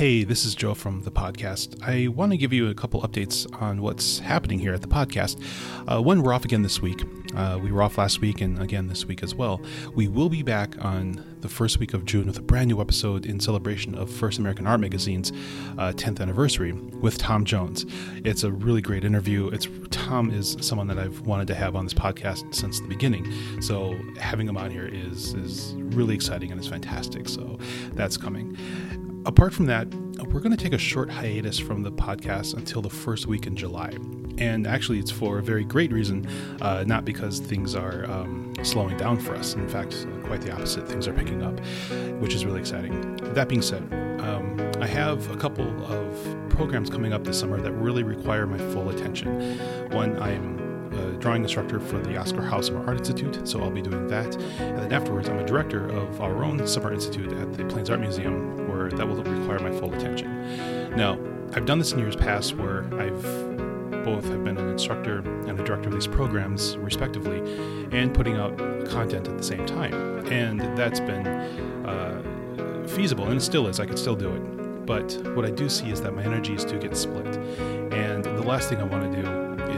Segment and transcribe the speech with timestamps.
[0.00, 1.78] Hey, this is Joe from the podcast.
[1.86, 5.38] I want to give you a couple updates on what's happening here at the podcast.
[5.86, 7.02] Uh, one, we're off again this week.
[7.36, 9.60] Uh, we were off last week and again this week as well.
[9.94, 13.26] We will be back on the first week of June with a brand new episode
[13.26, 15.32] in celebration of First American Art Magazine's
[15.76, 17.84] uh, 10th anniversary with Tom Jones.
[18.24, 19.48] It's a really great interview.
[19.48, 23.30] It's Tom is someone that I've wanted to have on this podcast since the beginning.
[23.60, 27.28] So having him on here is is really exciting and it's fantastic.
[27.28, 27.58] So
[27.92, 28.56] that's coming
[29.26, 29.88] apart from that,
[30.32, 33.56] we're going to take a short hiatus from the podcast until the first week in
[33.56, 33.90] July.
[34.38, 36.26] And actually, it's for a very great reason,
[36.62, 39.54] uh, not because things are um, slowing down for us.
[39.54, 40.88] In fact, quite the opposite.
[40.88, 41.58] Things are picking up,
[42.20, 43.16] which is really exciting.
[43.34, 43.82] That being said,
[44.20, 48.58] um, I have a couple of programs coming up this summer that really require my
[48.72, 49.58] full attention.
[49.90, 50.58] One, I'm
[50.92, 54.34] a drawing instructor for the Oscar Howe Summer Art Institute, so I'll be doing that.
[54.60, 58.00] And then afterwards, I'm a director of our own Summer Institute at the Plains Art
[58.00, 60.96] Museum, that will require my full attention.
[60.96, 61.18] Now,
[61.52, 63.22] I've done this in years past where I've
[64.04, 67.38] both have been an instructor and a director of these programs, respectively,
[67.92, 69.94] and putting out content at the same time.
[70.28, 71.26] And that's been
[71.86, 73.80] uh, feasible, and it still is.
[73.80, 74.86] I could still do it.
[74.86, 77.36] But what I do see is that my energies do get split.
[77.92, 79.28] And the last thing I want to do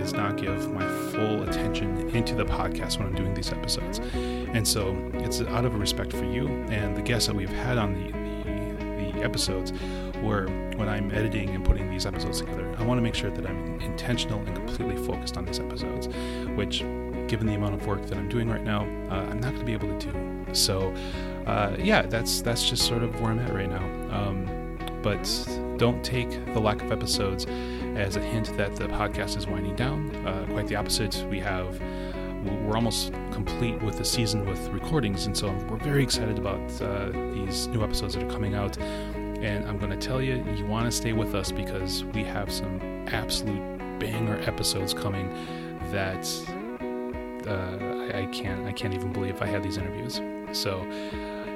[0.00, 3.98] is not give my full attention into the podcast when I'm doing these episodes.
[4.14, 7.94] And so it's out of respect for you and the guests that we've had on
[7.94, 8.21] the
[9.22, 9.72] episodes
[10.20, 13.46] where when I'm editing and putting these episodes together, I want to make sure that
[13.46, 16.08] I'm intentional and completely focused on these episodes,
[16.56, 16.80] which,
[17.28, 19.64] given the amount of work that I'm doing right now, uh, I'm not going to
[19.64, 20.54] be able to do.
[20.54, 20.94] So,
[21.46, 23.84] uh, yeah, that's that's just sort of where I'm at right now.
[24.10, 25.24] Um, but
[25.78, 27.46] don't take the lack of episodes
[27.96, 30.14] as a hint that the podcast is winding down.
[30.26, 31.26] Uh, quite the opposite.
[31.28, 31.80] We have
[32.42, 37.10] we're almost complete with the season with recordings, and so we're very excited about uh,
[37.32, 38.78] these new episodes that are coming out.
[38.78, 42.52] And I'm going to tell you, you want to stay with us because we have
[42.52, 45.28] some absolute banger episodes coming
[45.90, 46.26] that
[47.46, 50.20] uh, I, I, can't I can't even believe I had these interviews.
[50.52, 50.82] So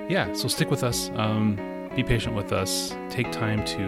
[0.09, 1.11] yeah, so stick with us.
[1.15, 2.95] Um, be patient with us.
[3.09, 3.87] Take time to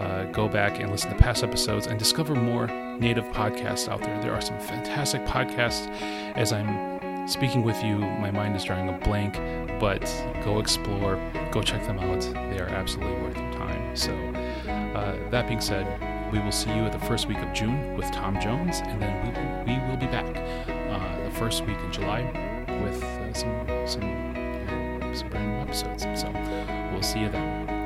[0.00, 2.68] uh, go back and listen to past episodes and discover more
[3.00, 4.20] native podcasts out there.
[4.20, 5.90] There are some fantastic podcasts.
[6.36, 9.34] As I'm speaking with you, my mind is drawing a blank,
[9.80, 10.02] but
[10.44, 11.18] go explore,
[11.50, 12.20] go check them out.
[12.20, 13.96] They are absolutely worth your time.
[13.96, 14.12] So,
[14.94, 15.86] uh, that being said,
[16.32, 19.64] we will see you at the first week of June with Tom Jones, and then
[19.66, 20.36] we will, we will be back
[20.68, 22.22] uh, the first week in July
[22.84, 26.02] with uh, some some some brand new episodes.
[26.20, 26.30] So
[26.92, 27.79] we'll see you then.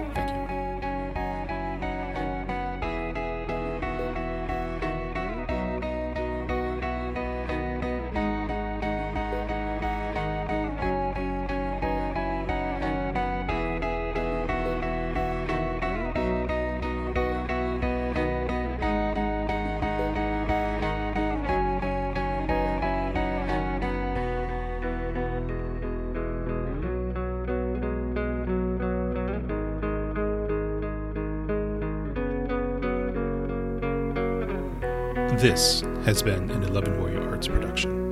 [35.38, 38.03] This has been an 11 Warrior Arts production.